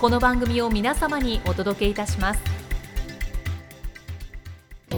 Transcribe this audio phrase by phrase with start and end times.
[0.00, 2.40] この番組を皆様にお届けいたします。
[4.88, 4.96] こ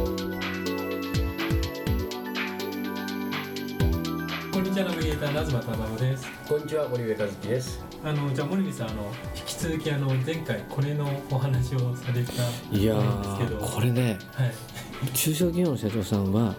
[4.59, 6.27] んにちはナビゲーターラズマタマです。
[6.47, 7.83] こんにちは森部和樹です。
[8.05, 12.33] あのじゃあ森部さんあの引き続きあの前回これのお話をされた
[12.71, 13.59] いやと思うんですけど。
[13.59, 14.53] ーこれねはい
[15.15, 16.57] 中小企業の社長さんは、はい。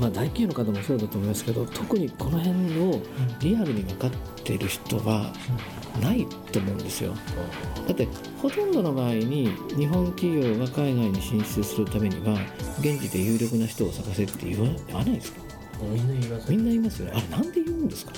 [0.00, 3.00] まあ、大企業の方もそうだと思いますけど特にこの辺を
[3.40, 4.10] リアルに分かっ
[4.42, 5.32] ている人は
[6.00, 7.14] ないと思うんですよ。
[7.86, 8.08] だって
[8.40, 12.38] ほとんどの場合に日本企業が海外に進出するためには
[12.80, 14.66] 現地で有力な人を探せって言わ
[15.04, 15.40] ないですか？
[15.82, 17.12] みんな言いますみんな言いますよね。
[17.14, 18.12] あれなんで言うんですか？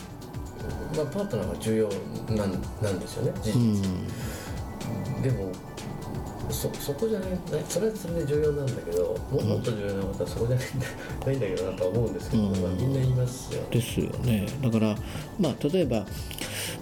[0.96, 1.88] まあ、パートナーが重要
[2.36, 3.88] なんなんですよね事う実、
[5.18, 5.22] ん。
[5.22, 5.52] でも
[6.54, 7.28] そそこじゃない
[7.68, 10.86] それはそれで重要なんだけどももっと重要なことはそこじゃないんだ,
[11.26, 12.48] ないんだけどなとは思うんですけど、うん。
[12.56, 13.66] まあ、みんな言いますよね。
[13.70, 14.46] ですよね。
[14.62, 14.96] だから
[15.38, 16.06] まあ例えば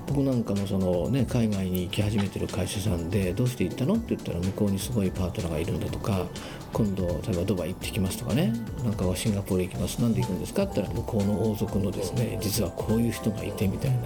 [0.06, 3.94] 僕なんかもその、ね、海外に行き始めてる会社さんでどうして行ったの？
[3.94, 6.26] って言ったら向こうにすごいパートナーがいるんだとか
[6.72, 8.52] 今度例えばドバイ行ってきますとかね？
[8.84, 10.00] なんかはシンガポール行きます。
[10.00, 10.64] なんで行くんですか？
[10.64, 13.98] って言ったら向こうの王族のですね実はこういう人がいてみたいな。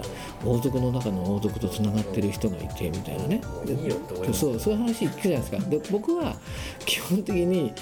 [0.44, 3.40] 王族の中の王族とつながってる人がいてみたいなね。
[4.32, 5.70] そうそういう話聞くじゃないですか。
[5.70, 6.36] で僕は
[6.84, 7.72] 基本的に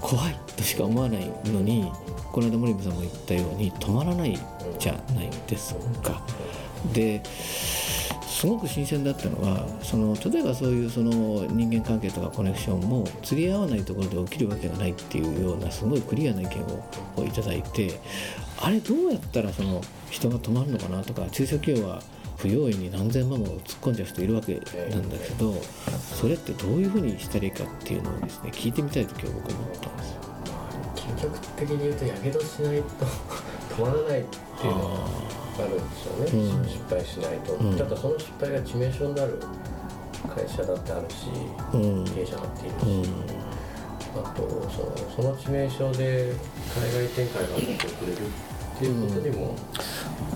[0.00, 1.90] 怖いとしか思わないのに
[2.32, 4.38] この間森部さんも言ったように止まらない
[4.78, 6.24] じゃないですか。
[6.92, 11.10] ですごく新鮮だったのはその例えばそういうその
[11.44, 16.82] 人間関係とかコネクションも釣り合わないところで起きるわけがないっていうようなすごいクリアな意見を
[17.16, 18.00] をいただいて
[18.58, 22.02] あれどうやったらその人が止まるのかなとか中小企業は
[22.38, 24.60] 不用意に何千万も突っ込んじゃう人いるわけな
[24.96, 25.52] んだけど
[26.00, 30.20] それってどういうふうにしたらいいかっていうのをですね聞いてみたいと今日僕思ったんですよ。
[30.94, 33.04] 究極的に言うとやけどしないと
[33.76, 36.68] 止まらないっていうのがあるんですよね、うん。
[36.68, 37.76] 失敗しないと、うん。
[37.76, 39.42] ただその失敗が致命傷になる
[40.34, 41.28] 会社だってあるし、
[41.74, 42.04] うん。
[42.04, 44.20] 経営者だっているし、うん。
[44.20, 46.32] あとそのその致命傷で
[46.74, 49.54] 海外展開が起こってくれるっていうことにも、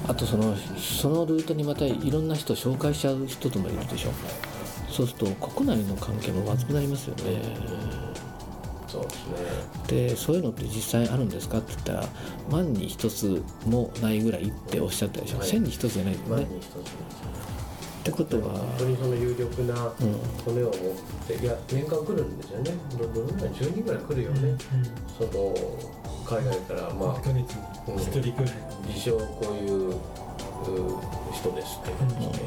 [0.07, 4.11] あとそのそのルートにまたいろんな人紹介しちゃう人ともいるでしょ。
[4.91, 7.43] そうすると国内の関係もまずくなりますよね
[8.94, 9.34] そうですね。
[9.88, 11.59] でそういうのって実際あるんですか？
[11.59, 12.05] って言ったら
[12.49, 15.49] 万に一つもないぐらいっておっしゃったでしょ、はい。
[15.49, 16.44] 千に一つじゃないですよね。
[16.44, 16.78] 前に一つっ
[18.04, 20.12] てことは本当にその有力なうん
[20.44, 20.72] 骨を持っ
[21.27, 22.71] て、いや年間来るんですよね。
[22.99, 24.56] どどのぐらい？10人ぐらい来るよね、
[25.19, 25.54] その
[26.27, 27.43] 海外からまあ1ヶ月に
[27.97, 28.54] 一人くらい
[28.88, 29.94] 自称こういうう
[31.33, 32.41] 人ですって言って、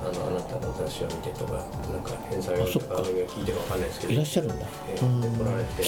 [0.00, 4.66] あのあなたの雑誌を見てとかなんか返済をあそっか番組を聞いてるかわかんないですけどいらっしゃるんだ。
[4.88, 5.82] えうんーで来られて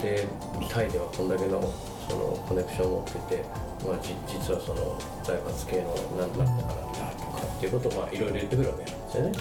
[0.00, 0.28] で
[0.68, 1.72] タイではこんだけの
[2.08, 3.44] そのコネクションを持ってて、
[3.86, 9.32] まあ、じ実はその財閥系の何なんだからだとかっていうことをまあいろいろ言ってくるわけなんですよね。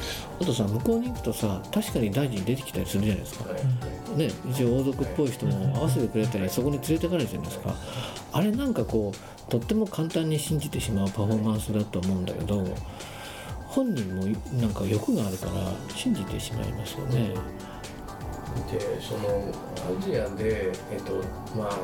[0.41, 3.49] あとさ向こうに行くとさ確かに大臣出てきたりするじゃないですか。
[3.49, 4.17] はい。
[4.17, 7.75] ね、一応王族っぽい人も合わせてくれたりそこに連れてかれるじゃないですか。
[8.31, 12.65] あれなんかこうとっても簡単に信じてしまうパフォーマンスだと思うんだけど
[13.73, 14.23] 本人も
[14.61, 15.51] なんか欲があるから
[15.95, 17.33] 信じてしまいますよね。
[18.71, 19.51] でその
[19.97, 21.23] アジアで、えっと
[21.57, 21.79] まあ、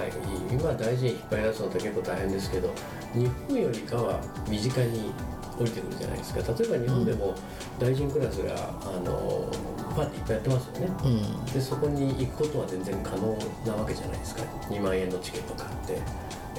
[0.52, 2.72] 今大臣引っ張り出すのって結構大変ですけど
[3.14, 5.12] 日本よりかは身近に
[5.60, 6.40] 降りてくるじゃないですか。
[6.40, 7.34] 例えば日本でも
[7.80, 9.50] 大臣クラスがあの
[9.96, 10.88] パーティーいっぱいやってますよね。
[11.04, 11.46] うん。
[11.46, 13.36] でそこに行くことは全然可能
[13.66, 14.44] なわけじゃないですか。
[14.70, 15.98] 2万円のチケット買って、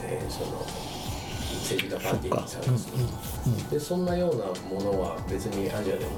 [0.02, 0.66] えーその
[1.56, 6.10] 政治家パーティーに参加するでそんなようなものは別にアジアでも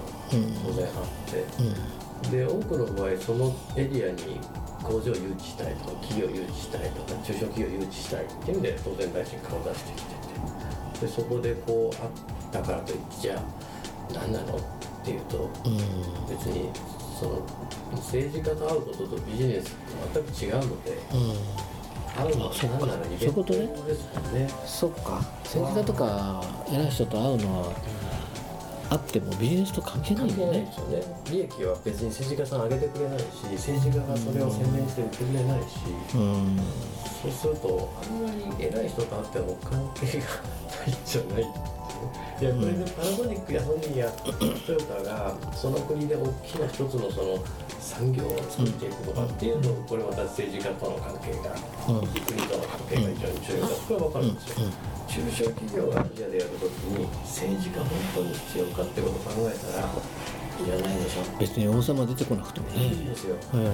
[0.64, 4.40] 当然あって、で多くの場合そのエリアに
[4.82, 10.10] 工場を誘致したいとか企業を誘致したいとか中小企業を誘致したいっていうんで当然大臣顔出してきて
[11.00, 12.10] てでそこでこうあっ
[12.50, 13.42] たからといってじゃあ
[14.14, 14.60] 何なのっ
[15.04, 15.76] ていうとうん。
[16.28, 16.70] 別に
[17.18, 17.42] その
[17.96, 20.98] 政治家と会うこととビジネスって全く違うので
[22.14, 23.68] そっかそういうことね。
[24.66, 25.22] そっか。
[25.44, 27.72] 政治家とか偉い人と会うのは
[28.90, 30.70] あってもビジネスと関係ないよね。
[31.30, 33.24] 利益は別に政治家さん上げてくれないし
[33.56, 35.66] 政治家がそれを宣伝して売ってくれないし、
[36.14, 36.60] うん。
[37.22, 40.24] そうするとあんまり偉い人と会っても関係が
[40.84, 41.46] ないんじゃない
[42.40, 44.10] いやこれでパナソニックやソニーや
[44.66, 47.44] トヨタがその国で大きな一つのその
[47.78, 51.54] 産業を作っていくとかっていうのをこれまた政治家との関係が、
[51.88, 52.06] うん。
[52.06, 54.54] 国との関係が非常に重要だこれは分かるんですよ、
[55.08, 59.88] 中小企業がアジアでやるときに政治家本当に必要かってことを考えたら
[60.62, 61.38] いらないでしょ。
[61.38, 62.84] 別に王様出てこなくてもね。
[62.84, 63.36] いいですよ。
[63.52, 63.70] うんな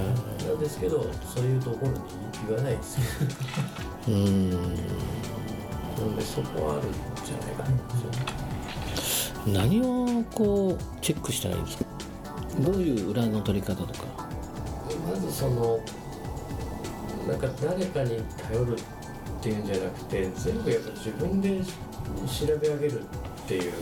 [0.54, 2.00] んですけどそういうところに
[2.46, 3.02] 言わないですよ。
[4.08, 4.52] うん
[5.98, 8.10] なのでそこはあるんじゃないかと思うん。
[8.96, 11.84] ですよ何をこうチェックしたらいいんですか？
[12.60, 14.28] どういう裏の取り方とか？
[15.08, 15.80] まずその
[17.26, 18.78] なんか誰かに頼るっ
[19.42, 23.04] ていうんじゃなくて全部やっぱ自分で調べ上げるっ
[23.46, 23.74] ていうう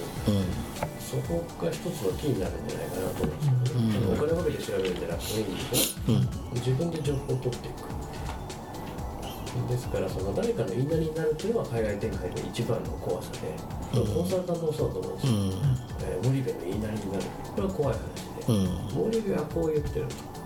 [1.01, 4.13] そこが一つのキーになるんじゃないかなと思うんですよね、うん。
[4.13, 7.75] お金かけて調べるんじゃなくてもいいんですよんうん自分で情報を取っていく
[9.69, 13.31] ですからその誰かの言いなりになるっていうのは海外展開の一番の怖さ
[13.93, 14.15] で、うん。
[14.15, 15.51] コンサルタントもそうだと思うんですよ、うん。
[16.03, 17.25] えー、モリベの言いなりになる
[17.55, 19.05] これは怖い話で、うん。
[19.05, 20.37] モリベはこう言ってると。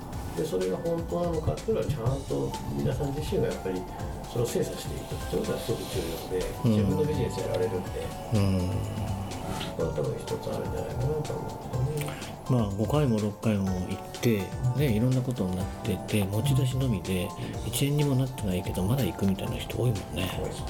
[0.40, 3.82] でそれが本当なのかっていうのはちゃんと皆さん自身がやっぱり
[4.30, 6.70] それを精査していくっていうことがすごく重要で、うん。
[6.70, 7.90] 自分のビジネスやられるんで。
[8.34, 9.29] うん
[9.76, 11.96] これは多分一つあるんじゃないかなと思うん。
[11.96, 14.43] ですよねまあ5回も6回も行って
[14.76, 17.28] ねいろんなことになってて持ち出しのみで
[17.67, 20.31] 1円にもなってないけどまだ行くみたいな人多いもんね。
[20.37, 20.67] 怖いですね。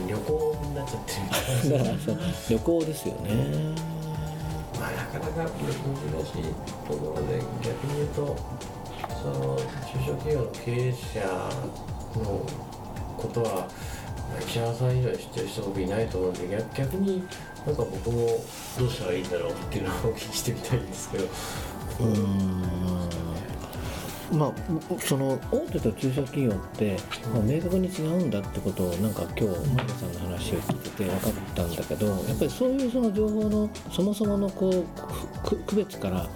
[0.00, 0.06] うん。
[0.08, 1.04] 旅行になっちゃっ
[1.62, 1.78] てる。
[1.78, 2.18] だからそう
[2.50, 3.92] 旅行ですよね。
[4.78, 6.54] まあ、なかなか難しい
[6.88, 8.36] ところで逆に言うと
[9.22, 9.62] その中
[10.04, 11.20] 小企業の経営者
[12.18, 12.44] の
[13.16, 13.68] ことは
[14.40, 17.22] 石原さん以上に知ってる人僕いないと思うんで逆逆に
[17.66, 18.26] なんか僕も
[18.78, 21.24] どうしたらいいんだろうっていうのをお聞きしてみたいんですけど。
[21.24, 22.62] うーん。
[24.32, 24.52] まあ
[24.98, 26.96] その大手と中小企業って、
[27.34, 36.26] まあ、明確に違うんだってことをなんか今日前田さんの話を聞いてて分かったんだけどやっぱりそういうその情報のそもそものこうく区別から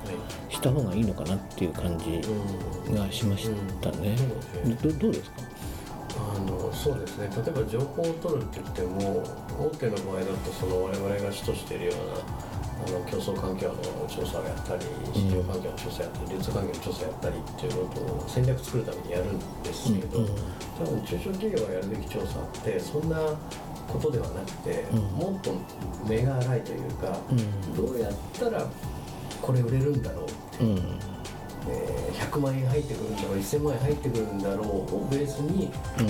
[0.51, 2.21] した方がいいのかなっていう感じ
[2.95, 3.49] がしまし
[3.81, 4.15] たね。
[4.83, 5.37] どどうですか？
[6.17, 7.31] あのそうですね。
[7.35, 9.23] 例えば情報を取るって言っても
[9.59, 12.47] 大手の場合だとその我々が主としているような
[12.77, 13.75] あの競争環境の
[14.09, 14.85] 調査をやったり
[15.15, 20.21] 市場環境の調査をやったり流通環境の調査をやったりっていうことを戦略作るためにやるんですけど、
[20.79, 23.17] 多分中小企業がやるべき調査ってそんな
[23.89, 24.99] ことではなくて、うん。
[24.99, 25.55] もっと
[26.09, 27.77] 目が荒いというか、うん。
[27.77, 28.67] どうやったら
[29.41, 30.29] これ売れるんだろうっ
[30.59, 31.16] てうん
[31.69, 36.09] えー100万円入ってくるんだろう1000万円入ってくるんだろうをベースに、うん。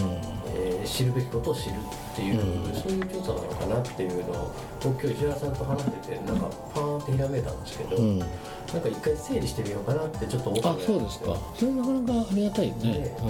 [0.55, 1.73] えー知るべきことを知る
[2.13, 2.75] っていう、うん。
[2.75, 8.19] そういう調査なのかなっていうのを僕今日石原さんと話しててなんかパーンってひらめいたんですけど、うん。
[8.19, 11.37] なんか一回整理してみようかなってちょっと思ってあそうですか。
[11.55, 12.93] それなかなかありがたいでね。
[12.93, 13.21] で中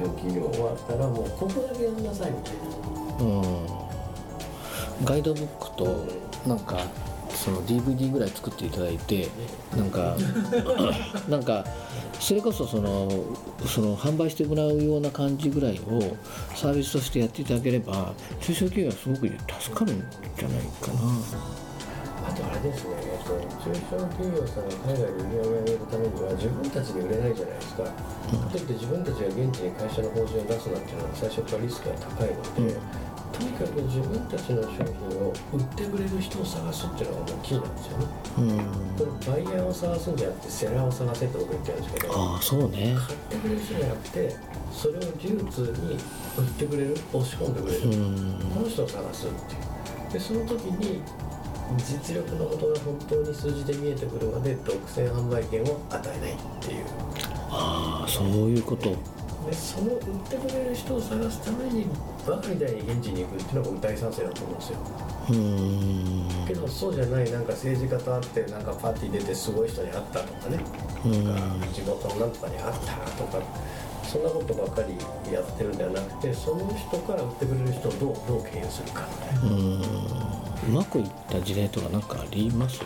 [0.00, 3.24] 小企業終わったらもうここだけやんなさいみたいな。
[3.24, 3.66] うん、うん、
[5.04, 6.06] ガイドブックと
[6.46, 6.78] なんか
[7.34, 9.28] その DVD ぐらい作っていただいて
[9.76, 10.16] なんか
[11.28, 11.64] なんか
[12.18, 13.08] それこそその
[13.66, 16.16] その販売してもらうような感じぐらいを
[16.54, 19.28] サービスとしてやっていただければ中小企業はすごく
[19.60, 20.04] 助かるん
[20.36, 21.70] じゃないかな。
[22.22, 27.82] あとあれですね、えっと、中小企業さんが海外で売り上げを上げるためには自分たちで売れないじゃないですか。
[27.84, 27.90] か
[28.52, 32.76] といって自分たちが現地に会社の法人を出すなんていうのは最初からリスクが高いので、
[33.32, 38.06] とにかく自分たちの商品を売ってくれる人を探すっていうのがもうキーなんですよね。
[38.38, 38.58] うん、
[38.96, 42.94] これバイヤーを探すんじゃなくてセラーを探せって僕言ってるんですけど、ああそうね。
[42.96, 44.36] 買ってくれる人じゃなくて、
[44.72, 45.08] それを流
[45.50, 45.98] 通に
[46.38, 47.88] 売ってくれる、押し込んでくれる。
[47.88, 49.70] うんこの人を探すっていう
[50.12, 51.00] でその時に
[51.78, 56.84] 実力のことが本当に数字で見えてくるまで独占販売権を与えないっていう
[57.50, 58.90] ああそういうこと。
[59.46, 61.86] でその売ってくれる人を探すために
[62.26, 64.78] バカみたいに現地に行くっていうのが僕大賛成だと思うんですよ。
[65.30, 66.46] うん。
[66.46, 70.58] けどそうじゃないなんか政治家と会ってなんかパーティー出てすごい人に会ったとかね。
[71.04, 73.42] うんなんか地元のなんとかに会ったとか
[74.04, 80.20] そんなことばっかりやってるんではなくてその人から売ってくれる人をどうどう経由するかみたいな。
[80.68, 82.80] うまくいった事例とか何かあります？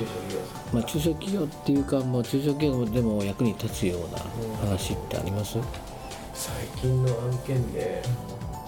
[0.00, 0.40] 中小企業
[0.72, 4.18] まあ、中小企業っていうか、もう中小企業でも役に立つような
[4.66, 5.58] 話ってあります、
[6.32, 8.02] 最近の案件で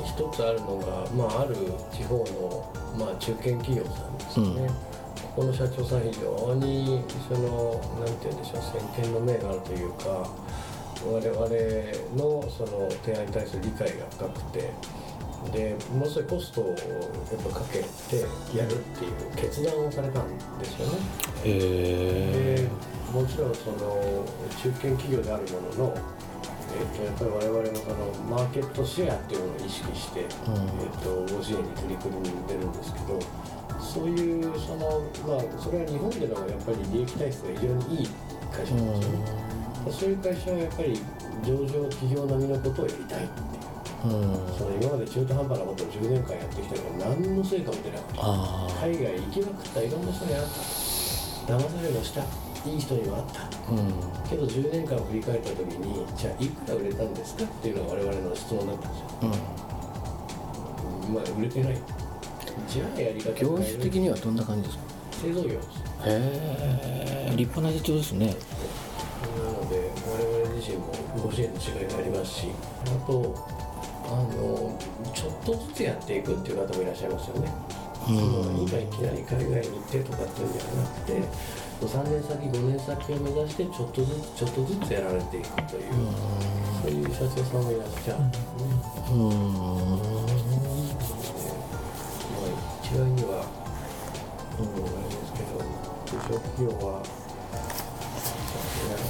[0.04, 1.54] 一つあるのが、まあ、ある
[1.92, 4.71] 地方の、まあ、中堅企業さんですよね、
[5.35, 8.62] この社長さん非常にそのなんて言うんでしょう
[8.94, 10.28] 先見の明があるというか
[11.04, 11.40] 我々
[12.16, 14.71] のその提案に対する理解が深くて
[15.52, 16.76] でものすごいコストをやっ
[17.52, 18.23] ぱかけて
[18.56, 20.99] やるっていう決断をされたんですよね。
[21.44, 22.68] へで
[23.12, 24.25] もちろんその
[24.62, 25.94] 中堅企業であるものの、
[26.74, 30.28] えー、とやっぱり我々もそのマーケットシェアっていうものを意識して、うん。
[30.28, 33.20] えー、とご支援に取り組んでるんですけど
[33.80, 38.08] そういうそのまあそれは日本でのやっぱり利益体質が非常にいい
[38.50, 39.52] 会社なんですよね。
[39.90, 41.00] そういう会社はやっぱり
[41.42, 43.62] 上場企業並みのことをやりたいっていう。
[44.02, 44.56] うん。
[44.56, 48.86] その今まで中途半端なことを10年間やってきたけど何の成果も出なかった。
[48.86, 50.82] 海外行きまくったいろんな人に会った。
[51.46, 52.22] 騙されもした
[52.64, 53.42] いい人にも会った。
[53.73, 53.92] うん。
[54.28, 61.14] けど10年間を振り返った時にじゃあいくら売れたんですかっていうのが我々の質問だったんですよ、うん。
[61.14, 61.78] まあ売れてない。
[62.69, 64.85] じゃあやり方業る種的にはどんな感じですか？
[65.23, 65.66] 製造業です。
[66.04, 68.26] へえ立派な社長ですね。
[68.26, 68.33] な
[69.52, 70.92] ので我々自身も
[71.23, 72.49] ご支援の違いがありますし
[72.87, 73.35] あと
[74.07, 74.78] あの
[75.14, 77.49] ちょっとずつやっていくっていう方もいらっしゃいますよね、
[78.09, 81.23] うん今いきなり海外に行ってとかっていうんじゃなくて
[81.87, 85.82] 3年先5年先を目指してちょっとずつちょっとずつやられていくという、
[86.82, 87.62] そういう社長さん。
[87.64, 88.30] もいらっしゃるん。
[88.30, 88.47] ですね、
[89.11, 89.18] うん。
[89.18, 89.99] ま
[92.38, 92.50] あ、
[92.82, 93.47] 一概には、
[94.59, 95.59] うん、あれですけど
[96.06, 97.02] 中小企業は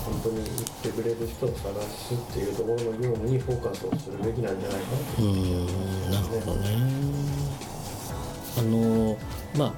[0.05, 4.61] 本当に言ってくれる人を探すっていうところの業務にフォーカスをするべきなん。
[4.61, 6.11] じゃないかなと思いん。
[6.11, 7.42] なるほどね
[8.59, 9.17] あの
[9.57, 9.73] まあ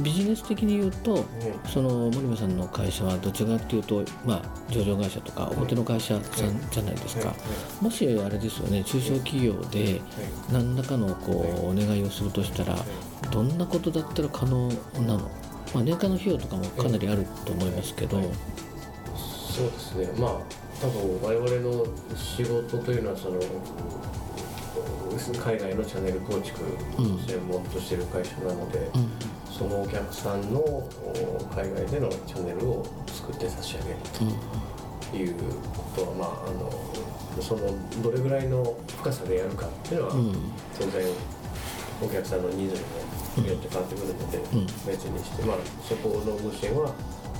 [0.00, 1.24] ビジネス的に言うとね
[1.66, 7.36] その森部さんの会社はどちらかっていうと、まあ、上場会社とか表の会社さんじゃないですか、はい
[7.80, 10.00] もしあれですよね中小企業で
[10.52, 11.32] 何らかのこ
[11.64, 12.76] うお願いをするとしたら
[13.30, 15.30] どんなことだったら可能なの、
[15.74, 18.26] まあ、年間の費用とかもかなりあると思いますけど、はい。
[19.16, 20.12] そうですね。
[20.18, 20.30] まあ
[20.80, 21.86] 多分我々の
[22.16, 23.38] 仕事というのはその
[25.38, 26.66] 海外のチャンネル構築を
[27.26, 29.10] 専門としている会社なので、うん。
[29.50, 30.88] そのお客さんのお
[31.54, 33.96] 海外でのチャンネルを作って差し上げる
[35.10, 35.34] という
[35.76, 40.34] ことは、まあ、あのそのどれぐらいの深さでやるかっていうのは、うん。
[40.78, 41.06] 当然
[42.02, 42.82] お客さんのニーズ
[43.36, 44.66] にもよって変わってくるので、ん。
[44.86, 46.94] 別にして、まあ、そこのご支援は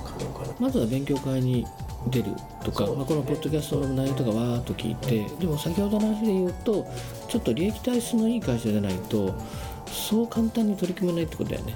[0.05, 0.53] 可能かな。
[0.59, 1.65] まずは勉強会に
[2.07, 2.31] 出る
[2.63, 6.87] とか、まあ、このポッドキャストの内容とかわーっと聞いてでも先ほどの話で言うと
[7.27, 9.35] ちょっと利益体質のいい会社じゃないと
[9.87, 11.75] そう簡単に取り組めないってことだよね。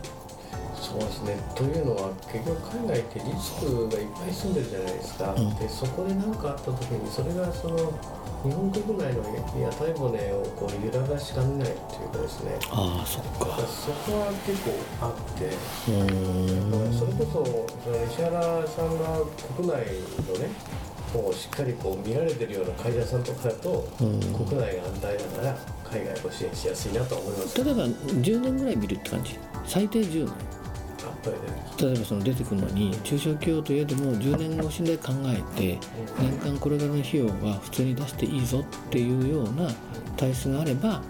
[0.96, 1.36] そうですね。
[1.56, 5.56] というのは結局海外ってリスクがいっぱい住んでるじゃないですか、うん。
[5.56, 7.92] でそこで何かあった時にそれがその
[8.46, 9.24] 日本国内の
[9.60, 12.56] 屋台骨をこう揺らがしかねないっていうかですね。
[12.72, 13.60] ああそっか。
[13.68, 14.72] そこは結構
[15.02, 15.52] あって。
[16.96, 17.44] それこそ
[17.84, 18.32] その石原
[18.68, 19.20] さんが
[19.58, 19.76] 国内
[20.32, 20.48] のね
[21.12, 24.20] こうしっかりこう見られてるような会社さんとかだと、うん。
[24.32, 27.64] 国内が安泰だから海外を支援しやすいなとは思います。
[27.64, 29.38] 例えば10年ぐらい見るって感じ？
[29.66, 30.34] 最低10年
[31.80, 35.78] 例えばその出てくるのに中小企業といえども10年越しで考えて
[36.20, 39.70] 年間これぐらいの費用は普通に出していいぞっていうような
[40.18, 41.02] 体質があれば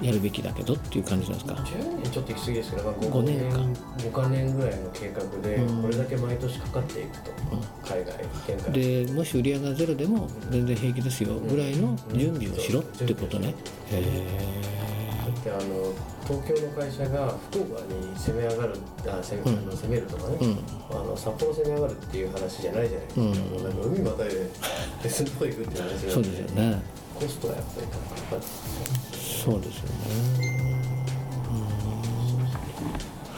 [0.00, 3.58] やるべきだけどっていう感じなんですか？10年ちょっと行き過ぎですけど、まあ、5 5年か。
[3.58, 5.82] 年5か年ぐらいの計画でうん。
[5.82, 7.30] これだけ毎年かかっていくと、
[7.86, 8.72] 海外展開
[9.06, 13.54] でもし売り上げがゼロでも全然平気ですよぐらいの準備をしろってことね。
[13.92, 15.03] へ
[15.42, 15.92] であの
[16.26, 18.74] 東京の会社が福岡に攻め上がる
[19.06, 20.38] あ攻め,、あの攻めるとかね、
[20.90, 23.06] あの札幌攻め上がるっていう話じゃないじゃない。
[23.06, 23.28] ですか、うん。
[23.28, 24.50] もうなんか海またいで
[25.02, 26.82] 別のとこ行くっていう話なんそうですよね。
[27.14, 27.98] コストがやっぱり高
[28.30, 30.58] かったそうですよね。
[30.58, 30.63] うん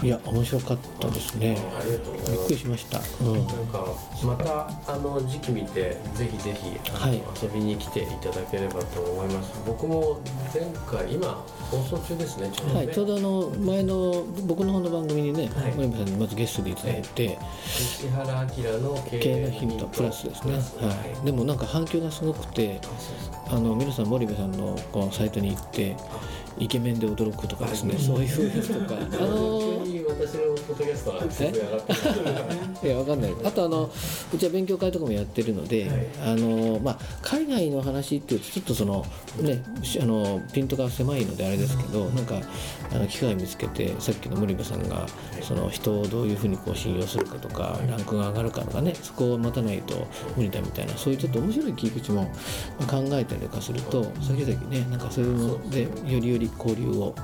[0.02, 1.56] いや面白かったですね。
[1.78, 3.00] ありがとうございびっますくりしました。
[3.24, 3.32] うん。
[3.34, 3.86] なんか
[4.24, 7.22] またあの時期見てぜひぜひはい。
[7.42, 9.52] 遊びに来ていただければと思います。
[9.66, 10.20] 僕も
[10.52, 15.72] 前回今放送中ですねちょうどね、はい、ちょうどあの前の僕の方の番組にね、はい。
[15.74, 20.60] 森部さんにまずゲストでいただいて、石原明の経経営のヒントプラスですね、は
[21.22, 22.80] い、でもなんか反響がすごくて
[23.48, 25.96] あの皆さん森部さんのこのサイトに行って
[26.58, 29.00] イケメンで驚くとかですね、はいそういうとか。
[29.00, 31.50] あの急に私のポッドキャストはすご
[32.86, 33.34] いやわかんない。
[33.44, 33.90] あとあの
[34.32, 36.06] うちは勉強会とかもやってるので、はい。
[36.22, 39.04] あのまあ、海外の話っていうとちょっとその、
[39.40, 42.40] ね、しあのピントが狭いのであれですけどなんか
[42.92, 45.06] あの機会を見つけてさっきの森部さんが
[45.42, 52.24] その人をどういうふうにこう信用するかとかランクが上がるかとかねそこを待たないと無理だみたいなそういうちょっと面白い切り口も
[52.78, 57.14] まあ考えたりとかすると先々ねなんかそういうのでよりより交流を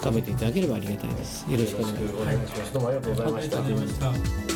[0.00, 1.50] 深めていただければありがたいです。
[1.50, 2.02] よろしくお願いします。
[2.02, 2.72] よろしくお願いします。
[2.72, 4.55] どうもありがとうございました